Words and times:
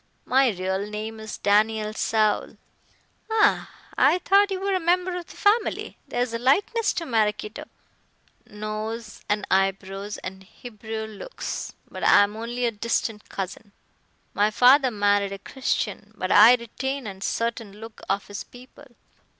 "My 0.25 0.49
real 0.49 0.89
name 0.89 1.19
is 1.19 1.37
Daniel 1.37 1.93
Saul." 1.93 2.57
"Ah! 3.29 3.69
I 3.95 4.17
thought 4.17 4.49
you 4.49 4.59
were 4.59 4.73
a 4.73 4.79
member 4.79 5.15
of 5.15 5.27
the 5.27 5.37
family. 5.37 5.95
There 6.07 6.23
is 6.23 6.33
a 6.33 6.39
likeness 6.39 6.91
to 6.93 7.05
Maraquito" 7.05 7.65
"Nose 8.49 9.21
and 9.29 9.45
eyebrows 9.51 10.17
and 10.23 10.41
Hebrew 10.41 11.05
looks. 11.05 11.75
But 11.87 12.03
I 12.03 12.23
am 12.23 12.35
only 12.35 12.65
a 12.65 12.71
distant 12.71 13.29
cousin. 13.29 13.73
My 14.33 14.49
father 14.49 14.89
married 14.89 15.33
a 15.33 15.37
Christian, 15.37 16.13
but 16.17 16.31
I 16.31 16.55
retain 16.55 17.05
a 17.05 17.21
certain 17.21 17.73
look 17.73 18.01
of 18.09 18.25
his 18.25 18.43
people. 18.43 18.87